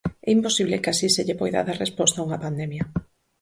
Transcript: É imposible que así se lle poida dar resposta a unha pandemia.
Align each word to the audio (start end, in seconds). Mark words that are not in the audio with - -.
É 0.27 0.29
imposible 0.37 0.81
que 0.81 0.91
así 0.93 1.07
se 1.15 1.25
lle 1.27 1.39
poida 1.41 1.65
dar 1.67 1.77
resposta 1.85 2.15
a 2.19 2.25
unha 2.27 2.41
pandemia. 2.45 2.83